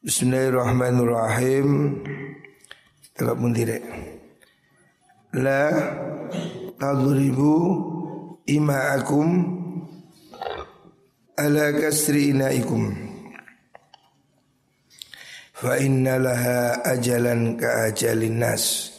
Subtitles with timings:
[0.00, 1.68] Bismillahirrahmanirrahim.
[3.12, 3.84] Kalau pun tidak.
[5.36, 5.68] La
[6.80, 7.52] tadribu
[8.48, 9.28] ima'akum
[11.36, 12.96] ala kasri inaikum.
[15.52, 18.96] Fa inna laha ajalan ka ajalin nas.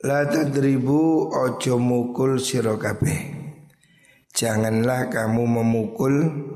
[0.00, 2.80] La tadribu ojo mukul sira
[4.32, 6.47] Janganlah kamu memukul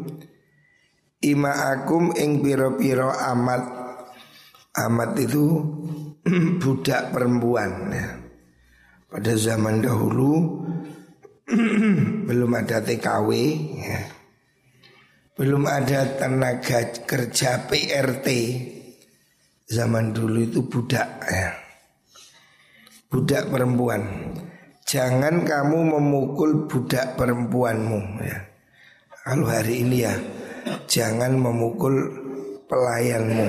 [1.23, 3.63] imaakum ing piro-piro amat
[4.73, 5.47] amat itu
[6.63, 8.09] budak perempuan ya.
[9.07, 10.65] Pada zaman dahulu
[12.29, 13.31] belum ada TKW
[13.79, 14.01] ya.
[15.33, 18.29] Belum ada tenaga kerja PRT
[19.73, 21.57] Zaman dulu itu budak ya.
[23.09, 24.05] Budak perempuan
[24.85, 28.39] Jangan kamu memukul budak perempuanmu ya.
[29.25, 30.13] Kalau hari ini ya
[30.87, 31.95] jangan memukul
[32.69, 33.49] pelayanmu.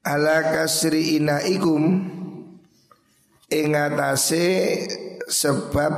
[0.00, 2.08] Ala kasri inaikum
[3.50, 4.46] ingatase
[5.28, 5.92] sebab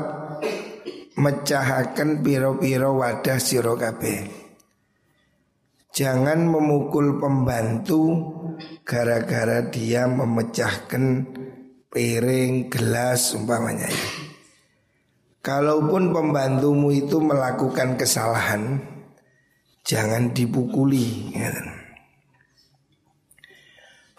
[1.17, 3.77] mecahaken piro-piro wadah siro
[5.93, 8.03] Jangan memukul pembantu
[8.81, 11.29] gara-gara dia memecahkan
[11.93, 13.93] piring, gelas umpamanya.
[15.45, 18.81] Kalaupun pembantumu itu melakukan kesalahan,
[19.83, 21.51] jangan dipukuli ya.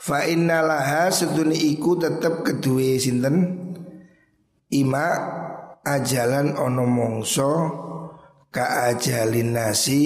[0.04, 3.36] Fa innalaha seduni iku tetep kedue sinten
[4.68, 5.08] ima
[5.80, 7.52] ajalan ono mongso
[8.52, 10.02] ka ajalin nasi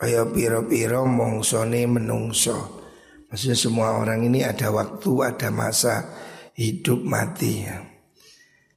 [0.00, 2.80] kaya piro-piro mongsone menungso.
[3.28, 6.08] Maksudnya semua orang ini ada waktu, ada masa
[6.52, 7.80] hidup mati ya.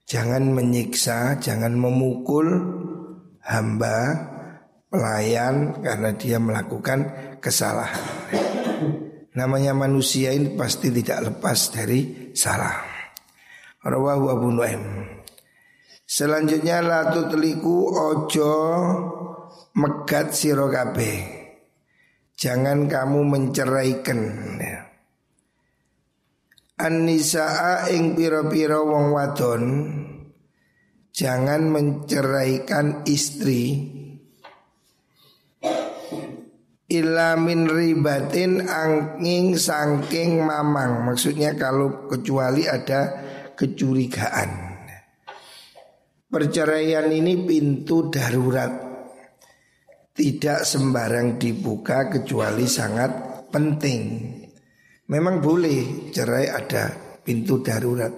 [0.06, 2.46] Jangan menyiksa, jangan memukul
[3.42, 4.35] hamba
[4.96, 7.00] pelayan karena dia melakukan
[7.44, 8.00] kesalahan.
[9.36, 12.80] Namanya manusia ini pasti tidak lepas dari salah.
[13.84, 14.84] Rawahu Abu Nuaim.
[16.08, 18.54] Selanjutnya latu teliku ojo
[19.76, 21.12] megat sirokabe.
[22.40, 24.20] Jangan kamu menceraikan.
[24.56, 24.80] Ya.
[26.80, 29.64] An-nisa'a ing piro-piro wong wadon
[31.16, 33.95] Jangan menceraikan istri
[36.96, 41.12] Ilamin ribatin angking sangking mamang.
[41.12, 43.12] Maksudnya kalau kecuali ada
[43.56, 44.50] kecurigaan.
[46.32, 48.72] Perceraian ini pintu darurat.
[50.16, 53.12] Tidak sembarang dibuka kecuali sangat
[53.52, 54.02] penting.
[55.12, 58.12] Memang boleh cerai ada pintu darurat.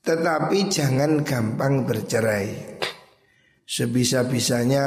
[0.00, 2.78] Tetapi jangan gampang bercerai.
[3.66, 4.84] Sebisa-bisanya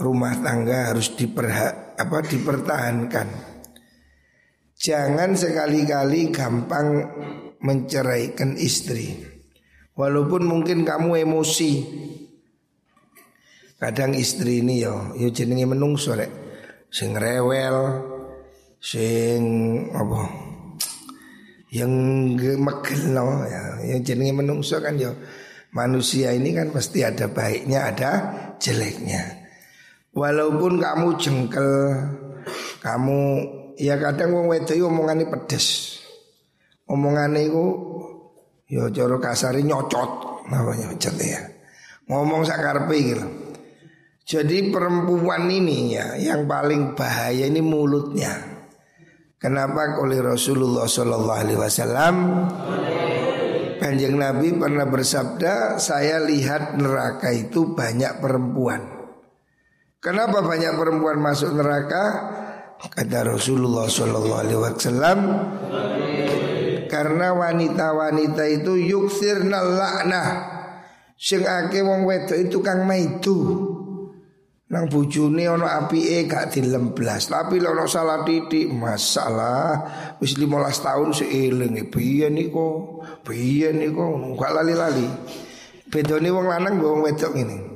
[0.00, 3.28] rumah tangga harus diperha, apa dipertahankan.
[4.80, 6.88] Jangan sekali-kali gampang
[7.60, 9.12] menceraikan istri.
[9.92, 11.72] Walaupun mungkin kamu emosi.
[13.76, 16.32] Kadang istri ini yo, yo jenenge menungso rek.
[16.88, 17.76] Sing rewel,
[18.80, 19.40] sing
[19.92, 20.20] apa?
[21.70, 21.92] Yang
[22.56, 25.14] megel no ya, yang jenenge menungso kan yo
[25.70, 28.10] manusia ini kan pasti ada baiknya, ada
[28.60, 29.39] jeleknya.
[30.10, 31.70] Walaupun kamu jengkel,
[32.82, 33.20] kamu
[33.78, 35.98] ya kadang wong wedok iki omongane pedes.
[36.90, 37.66] Omongane iku
[38.66, 41.40] ya cara kasari nyocot namanya ya.
[42.10, 43.28] Ngomong sakarepe iki lho.
[44.26, 48.58] Jadi perempuan ini ya yang paling bahaya ini mulutnya.
[49.40, 52.16] Kenapa oleh Rasulullah Shallallahu Alaihi Wasallam
[53.80, 58.99] Kanjeng Nabi pernah bersabda Saya lihat neraka itu banyak perempuan
[60.00, 62.04] Kenapa banyak perempuan masuk neraka?
[62.80, 65.18] Kata Rasulullah Shallallahu Alaihi Wasallam,
[66.88, 70.56] karena wanita-wanita itu yuksir laknah.
[71.20, 73.68] Sing ake wong wedok itu kang maidu.
[74.72, 79.82] Nang bujuni ono api e gak dilemblas Tapi ono salah titik Masalah
[80.22, 80.46] Wis 15
[80.86, 85.10] tahun seiling Biyen niko Biyen niko Gak lali-lali
[85.90, 87.69] Bedoni wong lanang wong wedok ini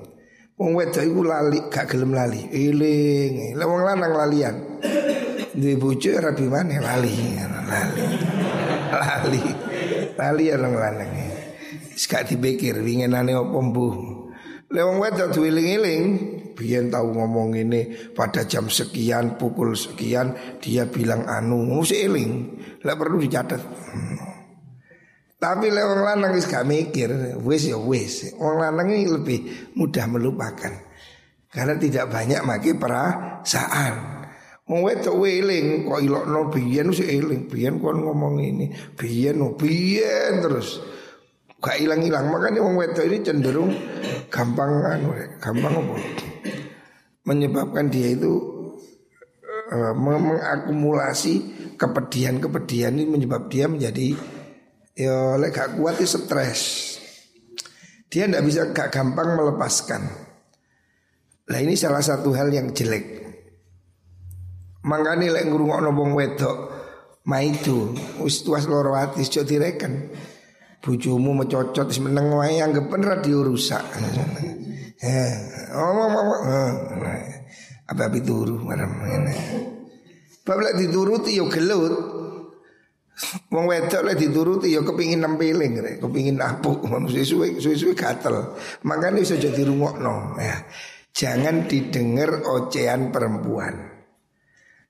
[0.54, 2.46] Wong wedok iku lali, gak gelem lali.
[2.46, 4.54] Eling, lha wong lanang lalian.
[5.50, 8.06] Di bojo rabi mana lali, lali.
[8.94, 9.42] Lali.
[10.14, 11.10] Lali ya wong lanang.
[11.90, 13.94] Wis gak dipikir winginane apa mbuh.
[14.70, 16.02] Lha wong wedok duweling-eling,
[16.54, 22.30] biyen tahu ngomong ini pada jam sekian pukul sekian dia bilang anu mesti eling.
[22.86, 23.58] Lah perlu dicatat.
[25.44, 28.32] Tapi lewat lanang wis gak mikir, wis ya wis.
[28.40, 29.38] Wong lanang ini lebih
[29.76, 30.72] mudah melupakan.
[31.52, 34.24] Karena tidak banyak maki perasaan.
[34.64, 40.40] Wong wedok weling kok ilokno biyen sik eling, biyen kon ngomong ini, biyen oh biyen
[40.40, 40.80] terus.
[41.60, 43.76] Gak hilang-hilang makanya wong wedok ini cenderung
[44.32, 45.12] gampang anu,
[45.44, 45.94] gampang apa?
[47.28, 48.32] Menyebabkan dia itu
[49.68, 51.34] uh, mengakumulasi
[51.76, 54.16] kepedihan-kepedihan ini menyebab dia menjadi
[54.94, 56.62] ya lek gak kuat itu stres.
[58.08, 60.02] Dia tidak bisa gak gampang melepaskan.
[61.50, 63.26] Nah ini salah satu hal yang jelek.
[64.86, 66.56] Makanya lek ngrungokno wong wedok
[67.24, 70.14] maidu wis tuas loro ati aja direken.
[70.84, 73.84] Bojomu mecocot wis meneng wae anggapen radio rusak.
[75.04, 75.36] Eh,
[75.76, 76.40] omong omong
[77.84, 78.88] apa api turu marem.
[80.40, 82.13] Bab lek dituruti yo gelut.
[83.54, 88.58] Wong wedok lek dituruti yo kepingin nempeling rek, kepingin apuk, manusia suwe suwe gatel.
[88.82, 90.66] Makanya bisa jadi rungokno ya.
[91.14, 93.94] Jangan didengar ocehan perempuan.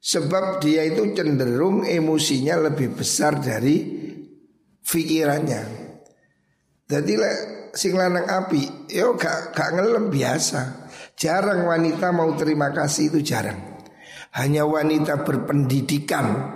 [0.00, 3.76] Sebab dia itu cenderung emosinya lebih besar dari
[4.80, 5.62] pikirannya.
[6.84, 7.38] Jadi lek
[7.76, 10.88] sing lanang api, yo gak gak ngelem biasa.
[11.16, 13.80] Jarang wanita mau terima kasih itu jarang.
[14.34, 16.53] Hanya wanita berpendidikan,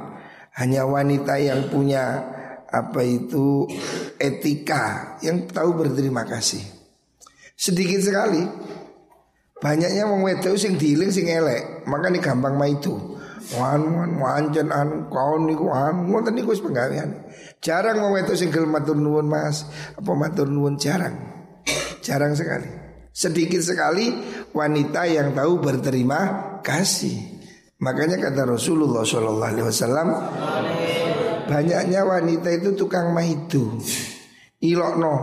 [0.58, 2.34] hanya wanita yang punya
[2.68, 3.64] apa itu
[4.20, 6.60] etika yang tahu berterima kasih.
[7.54, 8.42] Sedikit sekali.
[9.58, 12.94] Banyaknya wong wedok sing diiling sing elek, makanya gampang mah itu.
[13.58, 17.26] Wan wan wancen an kau niku an ngoten niku wis penggawean.
[17.58, 19.66] Jarang wong wedok sing gelem matur nuwun Mas.
[19.98, 21.18] Apa matur nuwun jarang.
[22.06, 22.70] Jarang sekali.
[23.10, 24.14] Sedikit sekali
[24.54, 27.37] wanita yang tahu berterima kasih.
[27.78, 30.08] Makanya kata Rasulullah Shallallahu Alaihi Wasallam
[31.46, 33.78] banyaknya wanita itu tukang maidu,
[34.58, 35.14] ilokno,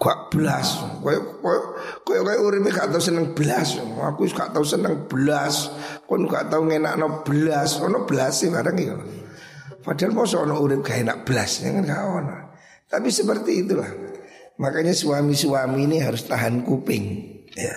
[0.00, 1.60] gak belas, koyo koyo
[2.08, 5.70] koyo koyo uripe gak tau seneng belas, aku gak tau seneng belas,
[6.08, 8.96] kon gak tau ngenakno belas, ono belas sih bareng iki.
[9.84, 12.36] Padahal mau ono urip gak enak belas, ya kan gak ono.
[12.88, 13.88] Tapi seperti itulah.
[14.56, 17.04] Makanya suami-suami ini harus tahan kuping,
[17.52, 17.76] ya.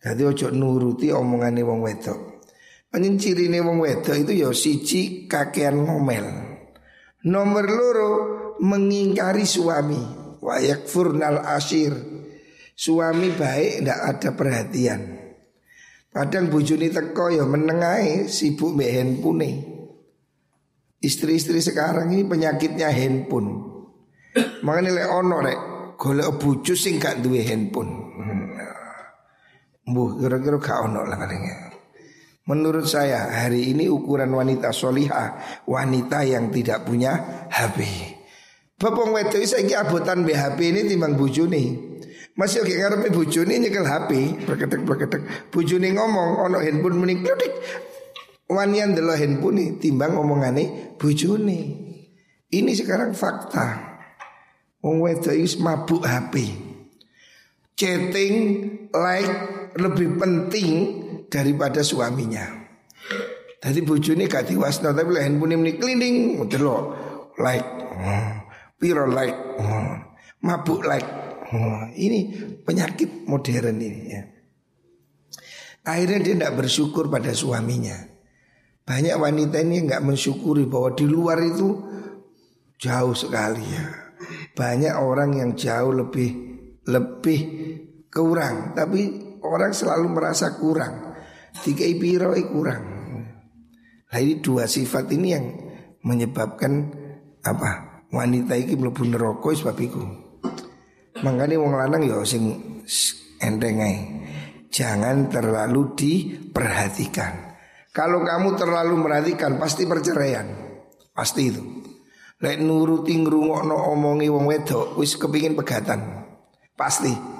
[0.00, 2.29] Jadi ojo nuruti omongannya wong wedok.
[2.90, 6.26] Panjen cirine wong wedok itu ya siji kakean ngomel.
[7.30, 8.12] Nomor loro
[8.58, 10.18] mengingkari suami.
[10.42, 11.94] Wayak furnal asir.
[12.74, 15.00] Suami baik ndak ada perhatian.
[16.10, 19.50] Kadang bujuni teko ya menengai sibuk mbek handphone.
[20.98, 23.70] Istri-istri sekarang ini penyakitnya handphone.
[24.66, 25.60] Makanya lek ono rek
[25.94, 27.92] golek bojo sing gak duwe handphone.
[29.86, 31.69] Mbuh kira-kira gak ono lah palingnya.
[32.50, 37.86] Menurut saya hari ini ukuran wanita solihah Wanita yang tidak punya HP
[38.80, 41.62] Bapak wedok saiki abotan BHP ini timbang bojone.
[42.32, 44.10] Masih oke ngarepe bojone nyekel HP,
[44.48, 45.52] pleketek-pleketek.
[45.52, 47.52] Bojone ngomong ono handphone muni kludik.
[48.48, 51.60] Wanian delok handphone ini timbang omongane bojone.
[52.48, 54.00] Ini sekarang fakta.
[54.80, 56.34] Wong wedok iki mabuk HP.
[57.76, 58.34] Chatting,
[58.96, 59.32] like
[59.76, 60.76] lebih penting
[61.30, 62.60] daripada suaminya.
[63.60, 66.16] Tadi bojone gak diwasno tapi lah handphone ini cleaning
[66.50, 66.82] delok
[67.38, 67.68] like.
[67.94, 68.40] Hmm.
[68.80, 69.92] Piro like, oh,
[70.40, 71.04] mabuk like.
[71.52, 72.32] Oh, ini
[72.64, 74.22] penyakit modern ini ya.
[75.84, 77.96] Akhirnya dia tidak bersyukur pada suaminya.
[78.88, 81.68] Banyak wanita ini nggak mensyukuri bahwa di luar itu
[82.80, 83.86] jauh sekali ya.
[84.56, 86.30] Banyak orang yang jauh lebih
[86.88, 87.40] lebih
[88.08, 91.09] kurang, tapi orang selalu merasa kurang.
[91.60, 92.84] Tiga piro kurang.
[94.10, 95.46] Nah ini dua sifat ini yang
[96.02, 96.90] menyebabkan
[97.42, 97.90] apa?
[98.10, 100.02] wanita iki mlebu neraka sebab iku.
[101.22, 102.58] Mangkane wong lanang ya sing
[103.38, 103.78] enteng.
[104.70, 107.58] Jangan terlalu diperhatikan.
[107.90, 110.46] Kalau kamu terlalu merhatikan pasti perceraian.
[111.10, 111.62] Pasti itu.
[112.40, 116.24] Lek nuruti ngrungokno omongi wong wedok wis kepingin pegatan.
[116.78, 117.39] Pasti.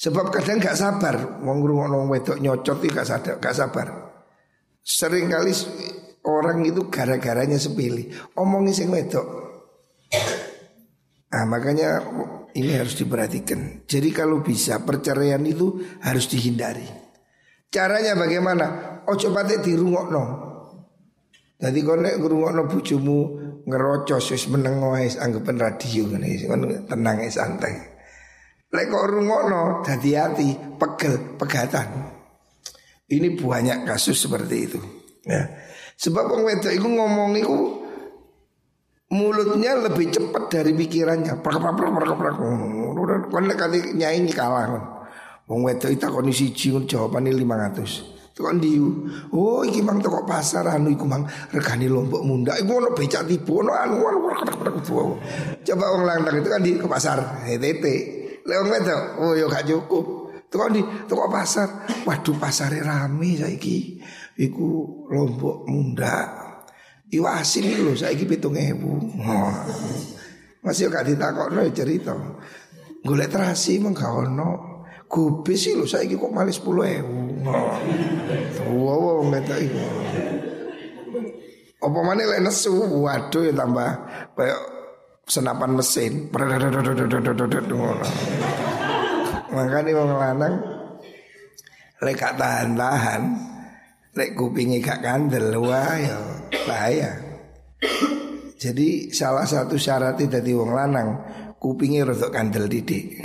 [0.00, 3.88] Sebab kadang gak sabar wong ngrungokno wedok nyocot iki gak sadar, gak sabar.
[4.80, 5.52] Sering kali
[6.24, 9.50] orang itu gara-garanya sepilih omongi sing wedok
[11.30, 12.02] Nah makanya
[12.58, 13.86] ini harus diperhatikan.
[13.86, 16.82] Jadi kalau bisa perceraian itu harus dihindari.
[17.70, 18.66] Caranya bagaimana?
[19.06, 20.24] Ojo pate dirungokno.
[21.60, 23.18] Jadi kau nek ngrungokno bojomu
[23.62, 27.99] ngerocos wis meneng anggapan radio ngene tenang santai.
[28.70, 30.48] Lek kok rungokno dadi hati
[30.78, 31.88] pegel pegatan.
[33.10, 34.80] Ini banyak kasus seperti itu.
[35.26, 35.42] Ya.
[35.98, 37.56] Sebab wong wedok iku ngomong iku
[39.10, 41.42] mulutnya lebih cepat dari pikirannya.
[41.42, 42.34] Prak prak prak prak prak.
[43.26, 44.84] Kon nek kali nyanyi kalah kon.
[45.50, 48.38] Wong wedok itu kondisi siji jawabane 500.
[48.38, 49.10] Tukang diu.
[49.34, 52.54] Oh iki mang toko pasar anu iku mang regani lombok munda.
[52.54, 54.18] Iku ono becak tipu ono anu anu
[55.66, 57.42] Coba wong lanang itu kan di ke pasar.
[57.42, 57.84] HTT.
[58.50, 59.02] Leong wedok.
[59.22, 60.34] Oh yo gak cukup.
[60.50, 61.86] Tukang di toko pasar.
[62.02, 64.02] Waduh pasare rame saiki.
[64.34, 64.66] Iku
[65.06, 66.18] lombok munda.
[67.14, 69.22] Iwa asin iki lho saiki 7000.
[69.22, 69.54] Oh.
[70.66, 72.18] Masih gak ditakokno ya cerita.
[73.06, 74.50] Golek terasi mong gak ono.
[75.10, 77.42] Kubis sih lo saya kok malah sepuluh ewu.
[78.70, 79.82] Wow, ngeta itu.
[81.82, 83.90] Apa mana lek nesu, waduh ya tambah
[84.38, 84.60] kayak
[85.30, 86.26] senapan mesin.
[89.50, 90.54] Makanya mau lanang
[92.02, 93.22] lek tahan-tahan,
[94.18, 96.18] lek kupingnya gak kandel, wah ya
[96.66, 97.12] bahaya.
[98.60, 101.08] Jadi salah satu syarat dari wong lanang
[101.56, 103.22] kupingnya rotok kandel didik.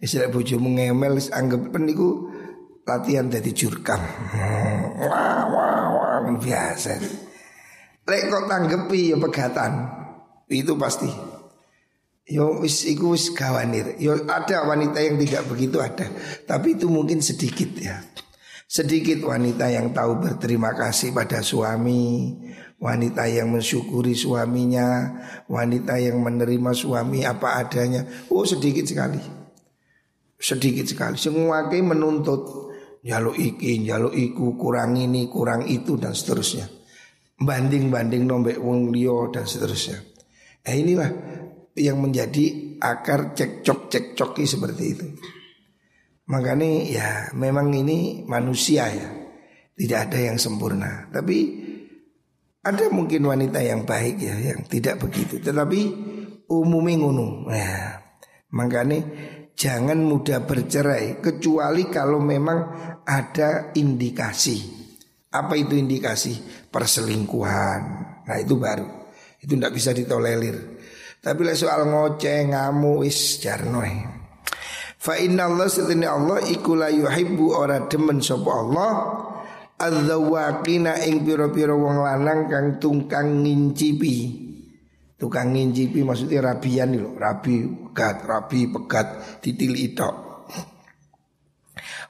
[0.00, 2.32] Istilah bojomu ngemel anggap peniku
[2.88, 4.00] latihan jadi jurkam.
[5.06, 6.96] Wah wah wah biasa.
[8.08, 9.99] Lek kok tanggepi ya pegatan.
[10.50, 11.06] Itu pasti.
[12.26, 13.94] Yo wis iku wis gawanir.
[14.02, 16.10] Yo ada wanita yang tidak begitu ada,
[16.46, 18.02] tapi itu mungkin sedikit ya.
[18.70, 22.38] Sedikit wanita yang tahu berterima kasih pada suami,
[22.78, 25.10] wanita yang mensyukuri suaminya,
[25.50, 28.06] wanita yang menerima suami apa adanya.
[28.30, 29.40] Oh sedikit sekali
[30.40, 31.20] sedikit sekali.
[31.20, 32.72] Semua ke menuntut
[33.04, 36.66] jaluk iki, jaluk iku, kurang ini, kurang itu dan seterusnya.
[37.40, 38.90] Banding-banding nombek wong
[39.32, 40.09] dan seterusnya.
[40.64, 41.10] Eh inilah
[41.76, 45.06] yang menjadi akar cekcok cekcoki seperti itu.
[46.30, 49.08] Makanya ya memang ini manusia ya.
[49.74, 51.08] Tidak ada yang sempurna.
[51.08, 51.38] Tapi
[52.60, 55.40] ada mungkin wanita yang baik ya yang tidak begitu.
[55.40, 55.80] Tetapi
[56.52, 57.48] umumnya ngono.
[57.48, 58.04] Ya.
[58.52, 59.00] Makanya
[59.56, 62.58] jangan mudah bercerai kecuali kalau memang
[63.08, 64.78] ada indikasi.
[65.30, 66.36] Apa itu indikasi?
[66.68, 67.80] Perselingkuhan.
[68.26, 68.99] Nah itu baru.
[69.40, 70.56] Itu tidak bisa ditolerir.
[71.20, 73.84] Tapi lah soal ngoceh ngamu is jarno
[75.00, 78.92] Fa inna Allah setina Allah iku la yuhibbu ora demen sapa Allah
[79.80, 84.48] adzawaqina ing pira-pira wong lanang kang tungkang ngincipi
[85.20, 90.10] Tukang ngincipi maksudnya rabian loh, rabi pegat, rabi pegat, titil itu.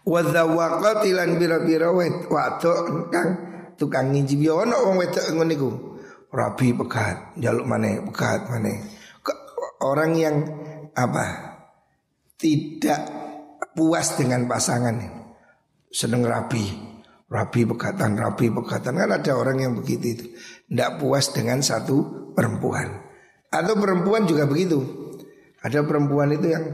[0.07, 3.29] Wadawaqat ilan bira-bira wet wadok kang
[3.75, 5.71] tukang ngincipi ya ono wong wedok ngono iku.
[6.31, 8.71] Rabi pegat, jaluk mana pegat mana.
[9.83, 10.47] Orang yang
[10.95, 11.27] apa?
[12.39, 13.01] Tidak
[13.75, 14.97] puas dengan pasangan
[15.91, 16.63] seneng rabi,
[17.27, 20.27] rabi pegatan, rabi pegatan kan ada orang yang begitu itu,
[20.71, 23.11] tidak puas dengan satu perempuan.
[23.51, 24.79] Atau perempuan juga begitu.
[25.61, 26.65] Ada perempuan itu yang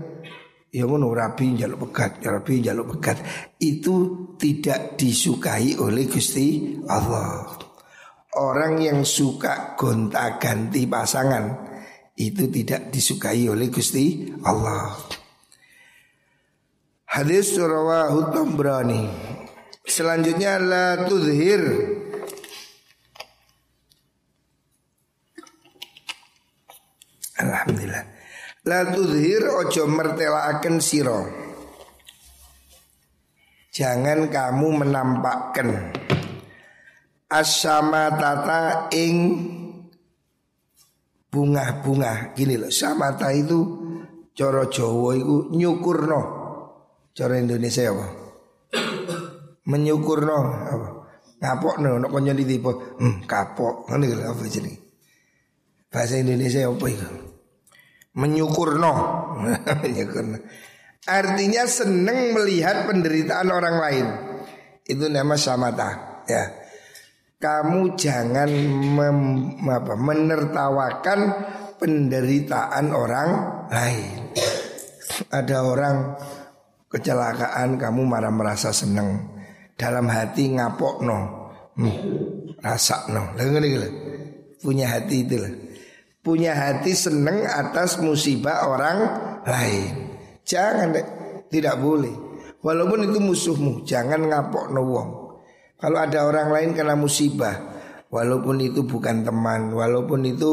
[0.69, 3.19] ya ngono rabi jaluk pegat, ya rabi jaluk pegat.
[3.57, 7.66] Itu tidak disukai oleh Gusti Allah.
[8.37, 11.57] Orang yang suka gonta-ganti pasangan
[12.17, 14.93] itu tidak disukai oleh Gusti Allah.
[17.09, 19.09] Hadis rawahu Tabrani.
[19.87, 21.63] Selanjutnya la tudhir
[27.37, 28.05] Alhamdulillah.
[28.67, 31.21] La tudhir ojo mertelaaken siro.
[33.73, 35.69] Jangan kamu menampakkan
[37.31, 39.17] asama tata ing
[41.31, 42.33] bunga-bunga.
[42.33, 43.59] Gini loh, samata itu
[44.33, 46.21] coro Jawa itu nyukurno.
[47.17, 48.07] Coro Indonesia apa?
[49.67, 50.89] Menyukurno apa?
[51.37, 53.01] Ngapok no, no konyo ditipu.
[53.01, 53.91] Hmm, kapok.
[53.93, 54.73] Ini apa jadi?
[55.93, 57.27] Bahasa Indonesia apa itu?
[58.17, 58.93] menyukurno.
[59.85, 60.39] menyukurno.
[61.07, 64.07] Artinya seneng melihat penderitaan orang lain.
[64.83, 66.66] Itu nama samata, ya.
[67.47, 68.51] Kamu jangan
[68.99, 69.19] mem,
[69.71, 71.21] apa, menertawakan
[71.79, 73.29] penderitaan orang
[73.71, 74.35] lain.
[75.31, 75.97] Ada orang
[76.91, 79.39] kecelakaan kamu marah merasa seneng
[79.79, 81.19] dalam hati ngapok no
[81.79, 81.95] hmm,
[82.59, 83.39] rasa no
[84.59, 85.37] punya hati itu
[86.27, 88.99] punya hati seneng atas musibah orang
[89.47, 90.19] lain.
[90.43, 90.91] Jangan
[91.47, 92.11] tidak boleh.
[92.59, 95.26] Walaupun itu musuhmu, jangan ngapok no wong.
[95.77, 97.57] Kalau ada orang lain kena musibah,
[98.09, 100.53] walaupun itu bukan teman, walaupun itu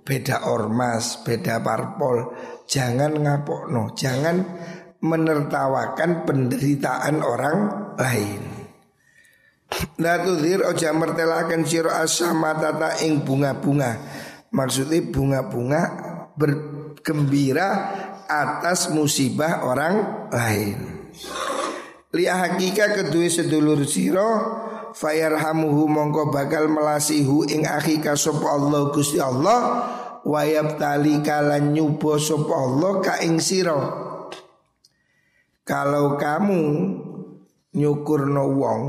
[0.00, 2.32] beda ormas, beda parpol,
[2.64, 4.40] jangan ngapok no, jangan
[5.04, 7.58] menertawakan penderitaan orang
[8.00, 8.42] lain.
[10.00, 13.98] La tudhir oja mertelakan siro asama tata ing bunga-bunga
[14.54, 15.82] Maksudnya bunga-bunga
[16.38, 17.68] bergembira
[18.24, 19.94] atas musibah orang
[20.32, 20.78] lain.
[22.16, 24.30] Li hakika kedua sedulur siro
[24.96, 29.60] fayarhamuhu mongko bakal melasihu ing akhika sop Allah Gusti Allah
[30.24, 33.80] wayab tali kalan nyubo sop Allah ka ing siro
[35.68, 36.62] kalau kamu
[37.76, 38.82] nyukur no wong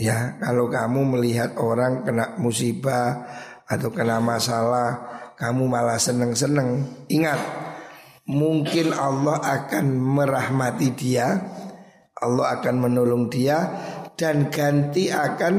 [0.00, 3.28] ya kalau kamu melihat orang kena musibah
[3.68, 6.86] atau kena masalah kamu malah seneng-seneng.
[7.10, 7.40] Ingat
[8.30, 11.51] mungkin Allah akan merahmati dia
[12.22, 13.58] Allah akan menolong dia
[14.14, 15.54] dan ganti akan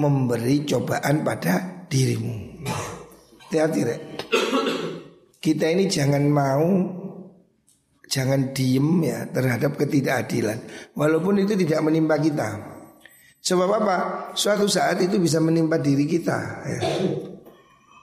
[0.00, 2.64] memberi cobaan pada dirimu.
[3.46, 3.80] Hati-hati.
[5.38, 6.66] Kita ini jangan mau
[8.06, 10.58] jangan diem ya terhadap ketidakadilan
[10.96, 12.48] walaupun itu tidak menimpa kita.
[13.46, 13.96] Sebab apa?
[14.34, 16.80] Suatu saat itu bisa menimpa diri kita ya.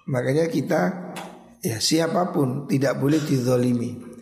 [0.07, 1.11] Makanya kita
[1.59, 4.12] ya siapa pun tidak boleh dizolimi.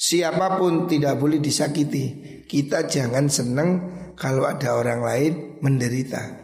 [0.00, 2.40] Siapa pun tidak boleh disakiti.
[2.48, 3.70] Kita jangan senang
[4.16, 6.40] kalau ada orang lain menderita.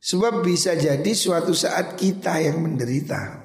[0.00, 3.44] Sebab bisa jadi suatu saat kita yang menderita.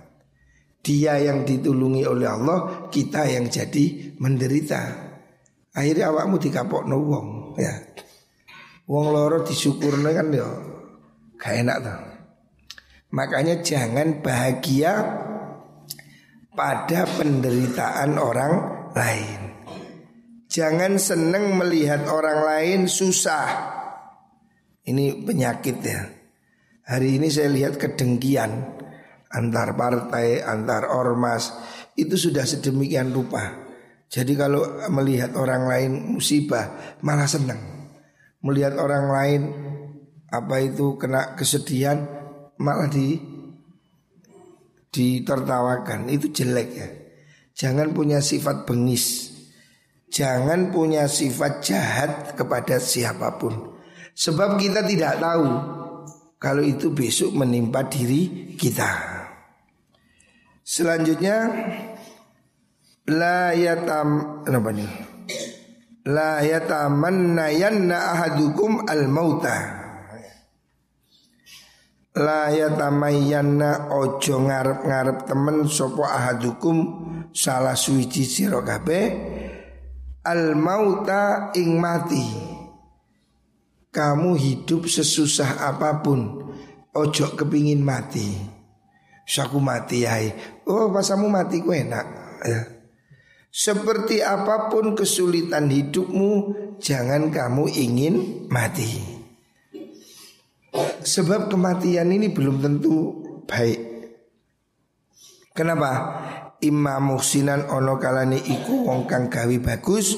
[0.79, 4.81] Dia yang ditulungi oleh Allah, kita yang jadi menderita.
[5.75, 7.27] Akhirnya awakmu dikapok no wong,
[7.59, 7.83] ya.
[8.88, 10.47] Wong loro disyukurnya kan ya
[11.35, 12.00] gak enak tuh.
[13.12, 14.91] Makanya jangan bahagia
[16.55, 19.41] pada penderitaan orang lain.
[20.53, 23.50] Jangan seneng melihat orang lain susah.
[24.85, 26.01] Ini penyakit ya.
[26.83, 28.51] Hari ini saya lihat kedengkian
[29.33, 31.50] antar partai, antar ormas
[31.97, 33.65] itu sudah sedemikian rupa.
[34.13, 34.62] Jadi kalau
[34.93, 37.89] melihat orang lain musibah malah senang.
[38.45, 39.41] Melihat orang lain
[40.29, 42.05] apa itu kena kesedihan
[42.62, 43.17] malah di
[44.93, 47.02] ditertawakan itu jelek ya.
[47.53, 49.29] Jangan punya sifat bengis.
[50.13, 53.77] Jangan punya sifat jahat kepada siapa pun.
[54.13, 55.81] Sebab kita tidak tahu
[56.38, 58.91] Kalau itu besok menimpa diri kita.
[60.60, 61.47] Selanjutnya
[63.08, 64.71] La yatam Apa
[68.12, 69.83] ahadukum al-mauta
[72.13, 76.78] La yatamayyanna ojo ngarep-ngarep temen sopo ahadukum
[77.34, 79.06] salah suci sira kabeh
[80.21, 82.21] al mauta ing mati.
[83.89, 86.54] Kamu hidup sesusah apa pun
[86.93, 88.30] ojo kepingin mati.
[89.26, 90.13] Saku mati ya.
[90.69, 92.06] Oh pasamu mati ku enak
[92.45, 92.62] ya.
[93.49, 98.15] Seperti apa pun kesulitan hidupmu Jangan kamu ingin
[98.49, 99.12] mati
[101.04, 102.96] Sebab kematian ini belum tentu
[103.44, 103.80] baik.
[105.52, 105.92] Kenapa?
[106.63, 110.16] Imam muhsinan ono kalani iku wong kang gawi bagus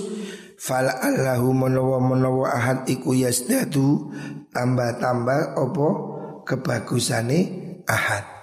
[0.62, 4.13] fal allahu menawa menawa ahad iku yasdadu
[4.54, 5.88] tambah-tambah opo
[6.45, 7.39] kebagusane
[7.89, 8.36] ahad.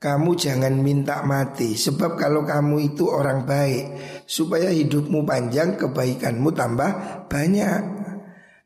[0.00, 6.90] Kamu jangan minta mati Sebab kalau kamu itu orang baik Supaya hidupmu panjang Kebaikanmu tambah
[7.28, 7.99] banyak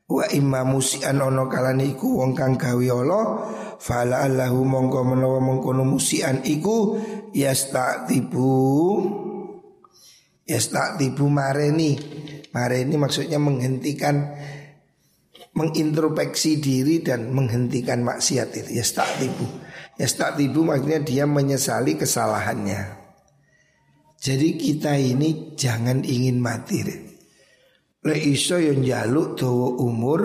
[0.05, 3.25] Wa imma musian ono kalani iku wong kang gawe Allah
[3.81, 7.01] fala allahu mongko menawa mengkono musian iku
[7.33, 8.53] yastatibu
[10.45, 11.97] yastatibu mareni.
[12.53, 14.37] Mareni maksudnya menghentikan
[15.57, 19.45] mengintrospeksi diri dan menghentikan maksiat itu yastatibu.
[19.97, 23.01] Yastatibu maksudnya dia menyesali kesalahannya.
[24.21, 27.04] Jadi kita ini jangan ingin mati deh.
[28.05, 30.21] Le iso yang jaluk dawa umur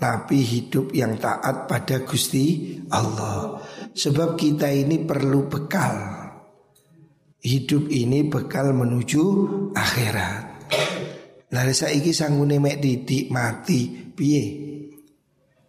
[0.00, 3.60] tapi hidup yang taat pada Gusti Allah.
[3.92, 6.16] Sebab kita ini perlu bekal.
[7.40, 9.22] Hidup ini bekal menuju
[9.76, 10.72] akhirat.
[11.52, 14.44] Lalu saiki sanggune mek didik mati piye?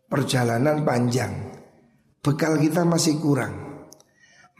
[0.07, 1.51] Perjalanan panjang.
[2.23, 3.71] Bekal kita masih kurang.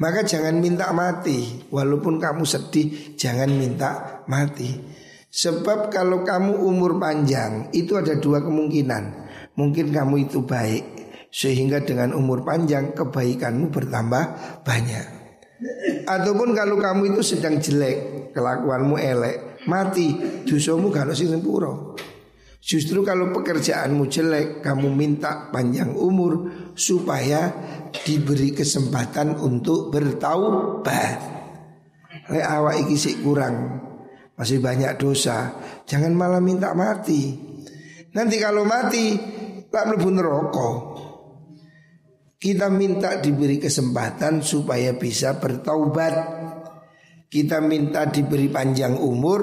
[0.02, 4.74] Maka jangan minta mati Walaupun kamu sedih Jangan minta mati
[5.32, 9.32] Sebab kalau kamu umur panjang itu ada dua kemungkinan.
[9.56, 10.84] Mungkin kamu itu baik
[11.32, 14.24] sehingga dengan umur panjang kebaikanmu bertambah
[14.68, 15.06] banyak.
[16.04, 20.12] Ataupun kalau kamu itu sedang jelek, kelakuanmu elek, mati,
[20.44, 21.96] dosamu kalau sempuro.
[22.60, 27.56] Justru kalau pekerjaanmu jelek, kamu minta panjang umur supaya
[28.04, 31.40] diberi kesempatan untuk bertaubat.
[32.28, 33.91] Le awak iki kurang
[34.42, 35.54] masih banyak dosa,
[35.86, 37.38] jangan malah minta mati.
[38.18, 39.14] Nanti kalau mati,
[39.70, 40.78] tak mlebu rokok.
[42.42, 46.42] Kita minta diberi kesempatan supaya bisa bertaubat.
[47.30, 49.42] Kita minta diberi panjang umur,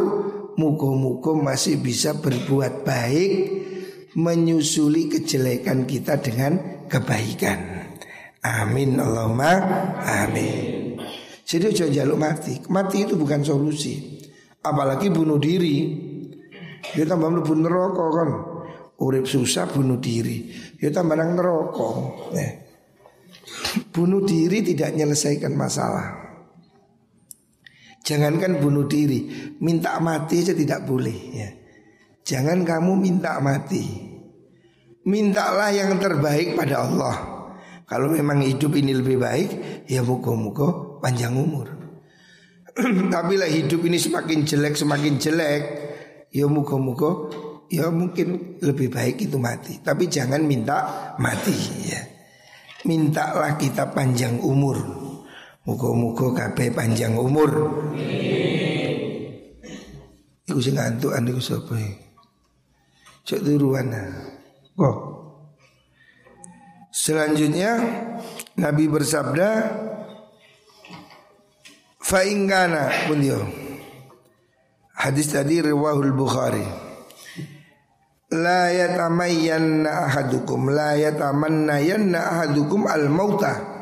[0.59, 3.33] muko-muko masih bisa berbuat baik
[4.19, 7.87] menyusuli kejelekan kita dengan kebaikan.
[8.43, 9.63] Amin Allahumma
[10.03, 10.99] amin.
[11.47, 12.55] Jadi jangan jaluk mati.
[12.67, 14.18] Mati itu bukan solusi.
[14.65, 16.07] Apalagi bunuh diri.
[16.95, 18.31] Ya tambah mlebu neraka kan.
[18.99, 20.51] Urip susah bunuh diri.
[20.83, 21.89] Ya tambah nang neraka.
[22.35, 22.49] Ya.
[23.95, 26.29] Bunuh diri tidak menyelesaikan masalah.
[28.09, 31.51] Jangankan bunuh diri, minta mati aja tidak boleh ya.
[32.25, 33.85] Jangan kamu minta mati.
[35.05, 37.17] Mintalah yang terbaik pada Allah.
[37.85, 39.51] Kalau memang hidup ini lebih baik,
[39.89, 41.78] ya muka-muka panjang umur.
[43.15, 45.63] Tapi lah hidup ini semakin jelek semakin jelek,
[46.31, 47.11] ya muka-muka
[47.69, 49.83] ya mungkin lebih baik itu mati.
[49.83, 52.01] Tapi jangan minta mati ya.
[52.87, 54.79] Mintalah kita panjang umur.
[55.69, 57.51] Muka-muka kabeh panjang umur.
[60.49, 61.77] Iku sing ngantuk ane ku sapa
[63.29, 63.93] Cek turuan.
[64.73, 64.99] Kok.
[66.89, 67.77] Selanjutnya
[68.57, 69.49] Nabi bersabda
[71.99, 73.39] Fa ingkana pun dia.
[74.99, 76.67] Hadis tadi riwahul Bukhari.
[78.35, 83.79] La yatamayyanna ahadukum la yatamanna yanna ahadukum al-mauta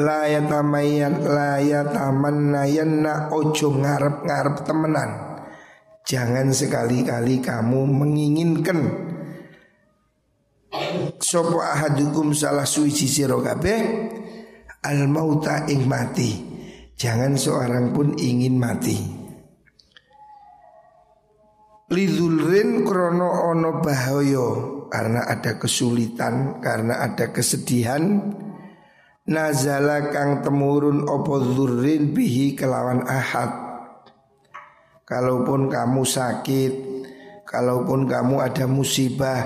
[0.00, 5.10] la yatamayan la yatamannayanna ojo ngarep-ngarep temenan.
[6.00, 8.80] Jangan sekali-kali kamu menginginkan
[11.20, 13.78] Sopo ahadukum salah suci siro kabeh
[14.80, 16.49] Al mauta ing mati
[17.00, 19.00] Jangan seorang pun ingin mati.
[21.88, 24.46] Lidulrin krono ono bahoyo
[24.92, 28.04] Karena ada kesulitan Karena ada kesedihan.
[29.32, 33.48] Nazala kang temurun opo dzurrin bihi kelawan ahad.
[35.08, 36.72] Kalaupun kamu sakit
[37.48, 39.40] Kalaupun kamu ada musibah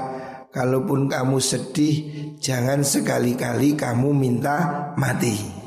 [0.50, 1.96] Kalaupun kamu sedih
[2.42, 5.63] Jangan sekali-kali kamu minta mati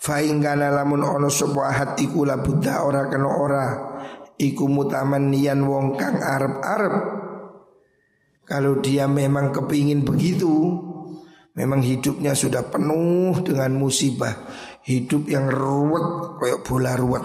[0.00, 3.66] Fa'in kana lamun ono sopo ahad iku buddha ora kena ora.
[4.40, 6.94] Iku mutaman nian wong kang arep-arep.
[8.48, 10.80] Kalau dia memang kepingin begitu
[11.50, 14.32] Memang hidupnya sudah penuh dengan musibah.
[14.86, 17.24] Hidup yang ruwet kayak bola ruwet.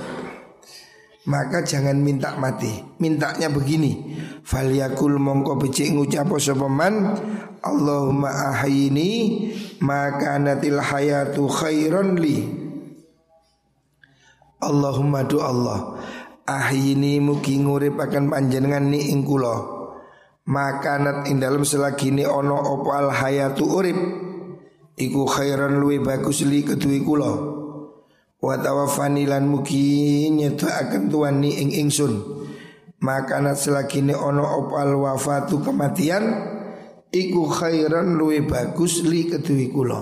[1.30, 2.74] Maka jangan minta mati.
[3.00, 4.18] Mintanya begini.
[4.42, 7.18] Falyakul mongko becik ngucap sopaman
[7.66, 9.42] Allahumma ahayini
[9.82, 12.65] Maka natil hayatu khairan li
[14.62, 16.00] Allahumma du Allah.
[16.46, 19.76] Ahayini mugi ngurip akan panjenengan ni ingkuloh
[20.46, 23.98] makanat ing dalam selagini ono opo al hayatu urip?
[24.96, 27.34] Iku khairan luwe bagus li kedui kula.
[28.40, 32.14] Wa tawaffani lan mugi akan tuani ing ingsun.
[33.04, 36.24] Makanat selagini ono opo al wafatu kematian?
[37.12, 40.00] Iku khairan luwe bagus li kedui kula.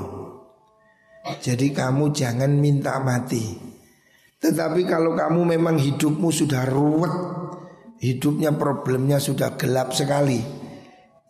[1.41, 3.72] Jadi kamu jangan minta mati
[4.43, 7.15] tetapi kalau kamu memang hidupmu sudah ruwet
[8.03, 10.43] hidupnya problemnya sudah gelap sekali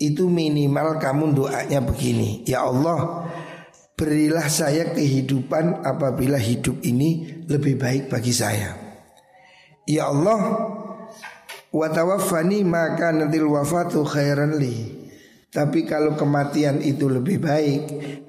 [0.02, 3.30] Itu minimal kamu doanya begini Ya Allah
[3.94, 8.74] berilah saya kehidupan apabila hidup ini lebih baik bagi saya.
[9.86, 10.74] Ya Allah
[11.70, 15.06] Watawafani maka nantil wafatu khairan li.
[15.54, 17.82] Tapi kalau kematian itu lebih baik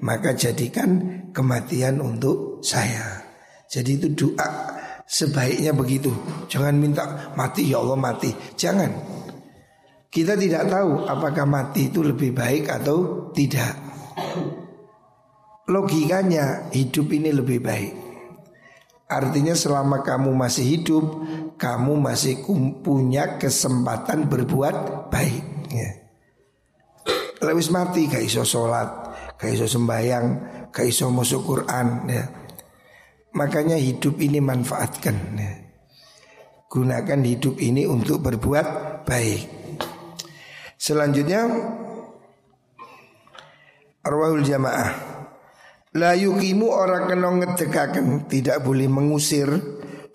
[0.05, 3.24] Maka jadikan kematian untuk saya
[3.65, 4.75] Jadi itu doa
[5.05, 6.09] Sebaiknya begitu.
[6.49, 8.33] Jangan minta mati ya Allah mati.
[8.57, 8.89] Jangan.
[10.09, 13.77] Kita tidak tahu apakah mati itu lebih baik atau tidak.
[15.69, 17.93] Logikanya hidup ini lebih baik.
[19.05, 21.05] Artinya selama kamu masih hidup,
[21.61, 22.41] kamu masih
[22.81, 25.45] punya kesempatan berbuat baik.
[25.69, 25.91] Ya.
[27.45, 28.89] Lewis mati, gak iso sholat,
[29.37, 30.25] gak iso sembahyang,
[30.73, 32.09] gak iso masuk Quran.
[32.09, 32.44] Ya.
[33.35, 35.15] Makanya hidup ini manfaatkan.
[36.71, 38.67] Gunakan hidup ini untuk berbuat
[39.03, 39.43] baik.
[40.79, 41.43] Selanjutnya
[44.05, 44.89] Arwahul jamaah.
[45.95, 49.49] La yukimu orang kena ngedekakan Tidak boleh mengusir.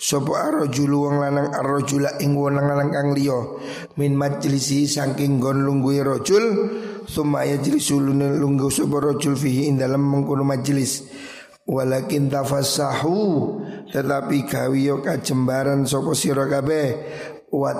[0.01, 3.13] Sopo arrojulu wong lanang arrojula ing wong lanang kang
[4.01, 6.73] min majlisi saking gon lungguhe rojul
[7.05, 11.05] sumaya jlisu lungguh sapa rojul fihi ing dalem mengkono majlis
[11.71, 13.19] Walakin tafassahu
[13.95, 16.89] tetapi gawiyo kajembaran sapa sira kabeh
[17.55, 17.79] wa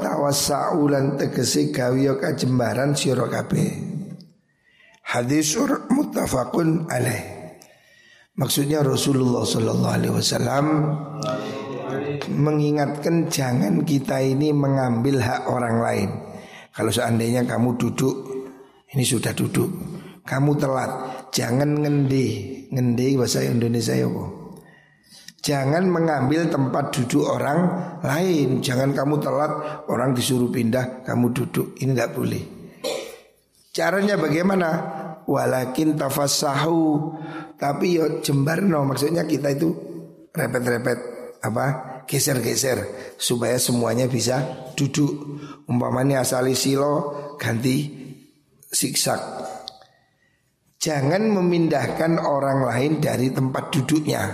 [0.87, 3.71] lan tegese gawiyo kajembaran sira kabeh.
[5.11, 5.59] Hadis
[5.91, 7.41] muttafaqun alaih.
[8.39, 10.67] Maksudnya Rasulullah sallallahu alaihi wasallam
[12.31, 16.11] mengingatkan jangan kita ini mengambil hak orang lain.
[16.71, 18.17] Kalau seandainya kamu duduk,
[18.95, 19.69] ini sudah duduk,
[20.23, 22.27] kamu telat, jangan ngende,
[22.71, 24.41] ngende bahasa Indonesia ya kok.
[25.41, 27.61] Jangan mengambil tempat duduk orang
[28.05, 28.61] lain.
[28.61, 29.53] Jangan kamu telat,
[29.89, 31.81] orang disuruh pindah, kamu duduk.
[31.81, 32.43] Ini tidak boleh.
[33.73, 34.69] Caranya bagaimana?
[35.25, 37.15] Walakin tafassahu.
[37.57, 39.73] Tapi yo jembarno maksudnya kita itu
[40.29, 40.99] repet-repet
[41.41, 41.67] apa?
[42.05, 44.45] Geser-geser supaya semuanya bisa
[44.77, 45.41] duduk.
[45.71, 47.89] Umpamanya asali silo ganti
[48.69, 49.50] siksak.
[50.81, 54.33] Jangan memindahkan orang lain dari tempat duduknya.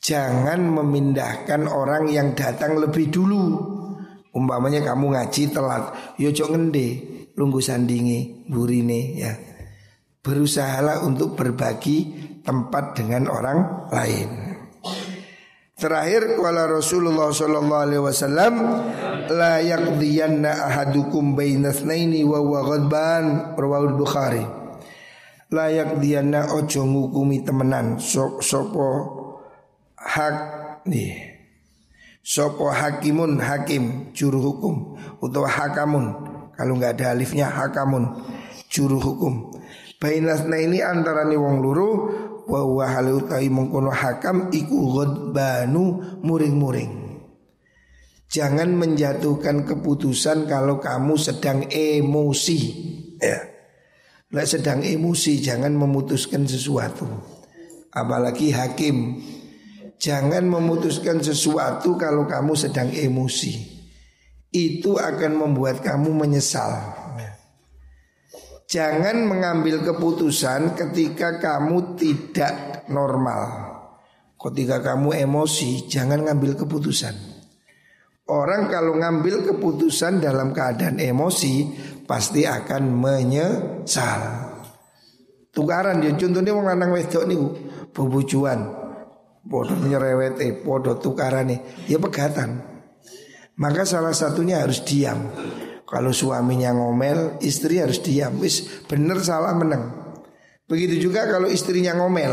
[0.00, 3.44] Jangan memindahkan orang yang datang lebih dulu.
[4.32, 6.88] Umpamanya kamu ngaji telat, yo cok ngende,
[7.36, 9.36] lunggu sandingi, burine ya.
[10.24, 14.28] Berusahalah untuk berbagi tempat dengan orang lain.
[15.76, 18.54] Terakhir wala Rasulullah sallallahu alaihi wasallam
[19.36, 23.24] la yaqdiyanna ahadukum bainatsnaini wa huwa ghadban
[24.00, 24.59] Bukhari.
[25.50, 28.86] La yaqdiyanna ojo ngukumi temenan sopo
[29.98, 30.36] hak
[30.86, 31.30] nih
[32.20, 36.14] Sopo hakimun hakim juru hukum atau hakamun
[36.54, 38.22] kalau nggak ada alifnya hakamun
[38.70, 39.50] juru hukum.
[39.98, 41.90] Bainasna ini antara nih wong luru
[42.46, 47.24] wa wa halutai mengkono hakam iku ghadbanu muring-muring.
[48.30, 52.60] Jangan menjatuhkan keputusan kalau kamu sedang emosi
[53.18, 53.49] ya.
[54.30, 57.06] Lah sedang emosi jangan memutuskan sesuatu.
[57.90, 59.18] Apalagi hakim
[60.00, 63.52] Jangan memutuskan sesuatu kalau kamu sedang emosi.
[64.48, 66.72] Itu akan membuat kamu menyesal.
[68.64, 73.68] Jangan mengambil keputusan ketika kamu tidak normal.
[74.40, 77.12] Ketika kamu emosi, jangan ngambil keputusan.
[78.30, 81.68] Orang kalau ngambil keputusan dalam keadaan emosi
[82.10, 84.20] pasti akan menyesal.
[85.54, 87.48] Tukaran dia contohnya wong lanang wedok niku
[87.94, 88.80] bubujuan
[89.40, 92.60] Podo nyerewete, podo tukarane Ya pegatan.
[93.56, 95.32] Maka salah satunya harus diam.
[95.88, 98.36] Kalau suaminya ngomel Istri harus diam.
[98.38, 100.14] Wis bener salah menang.
[100.68, 102.30] Begitu juga kalau istrinya ngomel.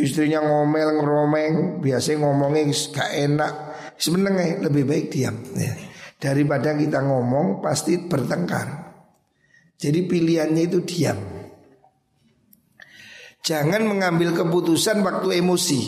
[0.00, 3.52] Istrinya ngomel ngeromeng Biasanya ngomongnya gak enak.
[4.00, 5.36] Sebenarnya lebih baik diam.
[5.54, 5.87] Ya.
[6.18, 8.90] Daripada kita ngomong pasti bertengkar
[9.78, 11.38] Jadi pilihannya itu diam
[13.48, 15.80] Jangan mengambil keputusan waktu emosi.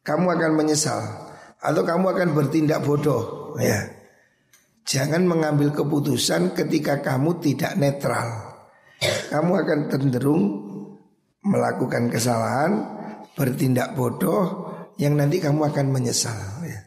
[0.00, 1.26] Kamu akan menyesal
[1.60, 3.90] atau kamu akan bertindak bodoh, ya.
[4.86, 8.54] Jangan mengambil keputusan ketika kamu tidak netral.
[9.34, 10.42] Kamu akan cenderung
[11.42, 12.86] melakukan kesalahan,
[13.34, 16.38] bertindak bodoh yang nanti kamu akan menyesal.
[16.62, 16.85] Ya.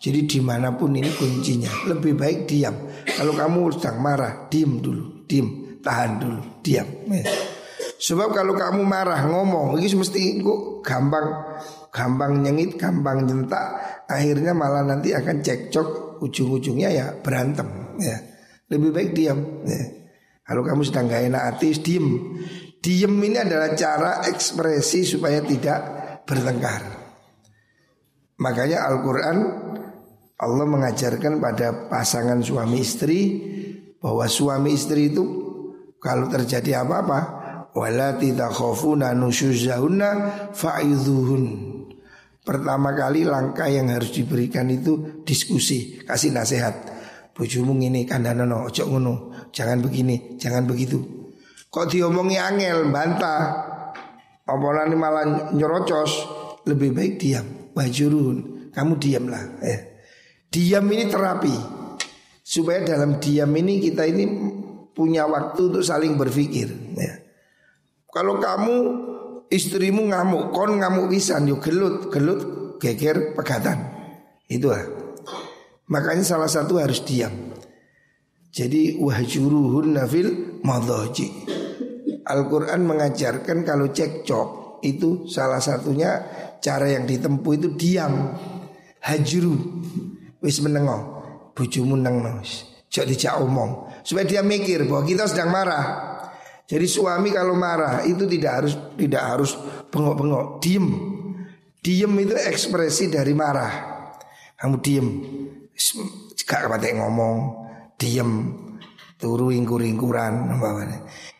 [0.00, 2.72] Jadi di mana pun ini kuncinya lebih baik diam.
[3.04, 6.88] Kalau kamu sedang marah, diam dulu, diam, tahan dulu, diam.
[8.00, 11.28] Sebab kalau kamu marah ngomong, ini mesti kok gampang
[11.92, 13.66] gampang nyengit, gampang nyentak,
[14.08, 17.68] akhirnya malah nanti akan cekcok, ujung-ujungnya ya berantem.
[18.00, 18.16] Ya.
[18.72, 19.68] Lebih baik diam.
[19.68, 19.84] Ya.
[20.48, 22.06] Kalau kamu sedang gak enak hati, diem.
[22.80, 25.78] Diem ini adalah cara ekspresi supaya tidak
[26.24, 26.82] bertengkar.
[28.40, 29.59] Makanya Al-Quran
[30.40, 33.20] Allah mengajarkan pada pasangan suami istri
[34.00, 35.24] bahwa suami istri itu
[36.00, 37.20] kalau terjadi apa-apa
[37.76, 40.08] wala takhafuna nusyuzahunna
[40.56, 41.44] fa'idhuhun.
[42.40, 46.72] Pertama kali langkah yang harus diberikan itu diskusi, kasih nasihat.
[47.36, 49.14] Bojomu ngene kandhanono, ojo ngono,
[49.52, 50.98] jangan begini, jangan begitu.
[51.68, 53.68] Kok diomongi angel, bantah.
[54.42, 56.26] Apa malah nyerocos,
[56.66, 57.46] lebih baik diam.
[57.76, 59.44] Wajurun, kamu diamlah.
[59.62, 59.89] Eh.
[60.50, 61.56] Diam ini terapi.
[62.42, 64.26] Supaya dalam diam ini kita ini
[64.90, 66.66] punya waktu untuk saling berpikir.
[66.98, 67.22] Ya.
[68.10, 68.74] Kalau kamu
[69.46, 72.40] istrimu ngamuk, kon ngamuk pisan yo gelut, gelut
[72.82, 73.78] geger pegatan.
[74.50, 74.82] Itu lah.
[75.86, 77.30] Makanya salah satu harus diam.
[78.50, 81.46] Jadi wahjuruhun nafil madhaji.
[82.26, 86.18] Al-Quran mengajarkan kalau cekcok itu salah satunya
[86.58, 88.34] cara yang ditempuh itu diam.
[89.00, 89.54] Hajru.
[90.40, 91.02] Wis menengok.
[91.56, 92.40] Bujumu nengno.
[92.90, 94.02] Jok dijak omong.
[94.02, 96.10] Supaya dia mikir bahwa kita sedang marah.
[96.70, 99.58] Jadi suami kalau marah itu tidak harus tidak harus
[99.90, 100.86] bengok-bengok, diem.
[101.82, 103.72] Diem itu ekspresi dari marah.
[104.54, 105.06] Kamu diem,
[106.44, 107.36] gak kepati ngomong,
[107.96, 108.30] diem,
[109.16, 110.52] turu ingkur-ingkuran,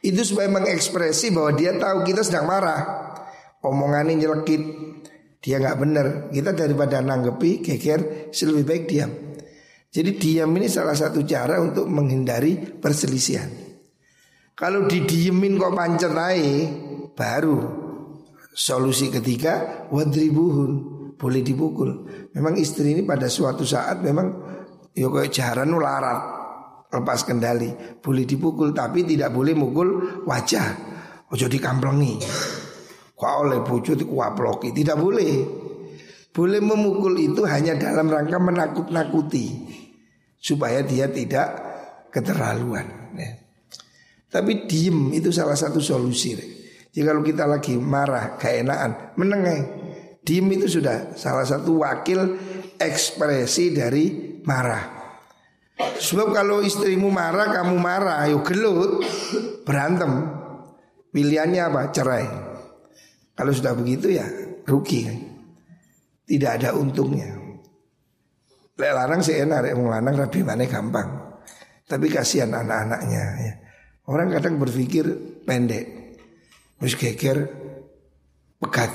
[0.01, 2.81] itu supaya mengekspresi bahwa dia tahu kita sedang marah.
[3.61, 4.80] Omongannya nyelekit,
[5.41, 6.07] dia nggak benar.
[6.29, 9.11] Kita daripada nanggepi, geger, lebih baik diam.
[9.91, 13.49] Jadi diam ini salah satu cara untuk menghindari perselisihan.
[14.55, 16.13] Kalau didiemin kok pancet
[17.17, 17.59] baru
[18.53, 20.73] solusi ketiga wadribuhun
[21.17, 21.91] boleh dipukul.
[22.37, 24.29] Memang istri ini pada suatu saat memang
[24.93, 26.21] yo kayak jaran larat
[26.93, 27.73] lepas kendali,
[28.05, 29.89] boleh dipukul tapi tidak boleh mukul
[30.29, 30.93] wajah.
[31.31, 32.21] Ojo dikamplengi.
[33.21, 35.45] Kok oleh bojo dikuaploki, tidak boleh.
[36.33, 39.69] Boleh memukul itu hanya dalam rangka menakut-nakuti
[40.41, 41.53] supaya dia tidak
[42.09, 43.13] keterlaluan.
[43.13, 43.37] Ya.
[44.33, 46.33] Tapi diem itu salah satu solusi.
[46.91, 49.69] Jadi kalau kita lagi marah, keenaan, menengah,
[50.25, 52.41] diem itu sudah salah satu wakil
[52.81, 54.97] ekspresi dari marah.
[55.77, 59.05] Sebab kalau istrimu marah, kamu marah, ayo gelut,
[59.69, 60.41] berantem.
[61.13, 61.83] Pilihannya apa?
[61.93, 62.50] Cerai.
[63.41, 64.29] Kalau sudah begitu ya
[64.69, 65.09] rugi
[66.29, 67.41] Tidak ada untungnya.
[68.77, 71.41] Lek larang sih enak, rek lanang rabi mana gampang.
[71.89, 73.53] Tapi kasihan anak-anaknya ya.
[74.13, 75.09] Orang kadang berpikir
[75.49, 75.89] pendek.
[76.85, 77.49] Wis geger
[78.61, 78.93] pekat.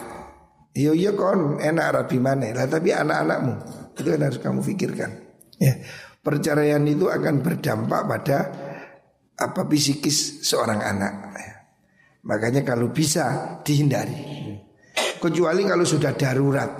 [0.77, 3.53] Iya iya kon enak rabi mana lah tapi anak-anakmu
[3.97, 5.11] itu yang harus kamu pikirkan.
[5.57, 5.81] Ya.
[6.21, 8.39] Perceraian itu akan berdampak pada
[9.41, 11.13] apa psikis seorang anak.
[11.35, 11.54] Ya.
[12.25, 14.17] Makanya kalau bisa dihindari.
[15.21, 16.71] Kecuali kalau sudah darurat.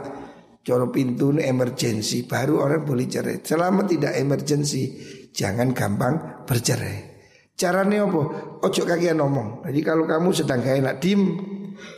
[0.65, 3.37] Coro pintu ini emergensi baru orang boleh cerai.
[3.45, 4.97] Selama tidak emergensi
[5.29, 7.13] jangan gampang bercerai.
[7.53, 8.21] Caranya apa?
[8.65, 9.61] Ojo kakian ngomong.
[9.61, 11.21] Jadi kalau kamu sedang gak enak diem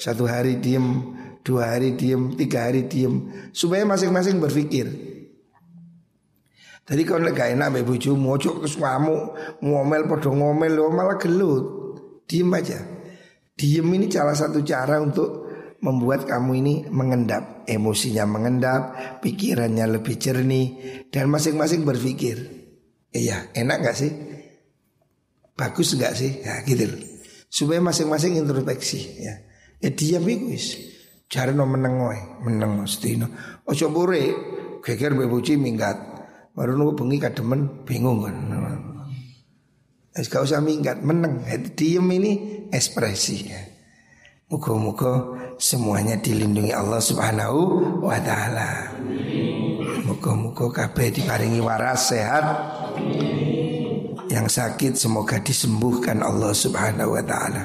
[0.03, 1.15] satu hari diem,
[1.47, 4.91] dua hari diem, tiga hari diem supaya masing-masing berpikir.
[6.88, 9.31] Jadi kalau gak enak mbak bojomu ojo kesuamu
[9.63, 11.63] ngomel podo ngomel lo malah gelut.
[12.27, 12.96] Diem aja.
[13.58, 15.50] Diem ini salah satu cara untuk
[15.82, 18.82] membuat kamu ini mengendap, emosinya mengendap,
[19.26, 20.67] pikirannya lebih jernih
[21.10, 22.38] dan masing-masing berpikir,
[23.13, 24.12] iya enak gak sih,
[25.58, 26.86] bagus gak sih, ya gitu
[27.48, 29.34] Supaya masing-masing introspeksi ya.
[29.82, 30.78] Ya diam wis.
[31.28, 33.28] Cari no meneng wae, meneng mestino.
[33.67, 34.22] Ojo pure
[34.84, 35.98] geger mbek boci minggat.
[36.52, 38.36] Baru nunggu bengi kademen bingung kan.
[40.17, 41.45] Es gak usah minggat, meneng.
[41.77, 42.32] Diem ini
[42.73, 43.62] ekspresi ya.
[44.49, 47.60] Muka-muka semuanya dilindungi Allah Subhanahu
[48.01, 48.97] wa taala.
[50.10, 52.45] Muka-muka kabeh diparingi waras sehat.
[54.27, 57.62] Yang sakit semoga disembuhkan Allah Subhanahu wa taala.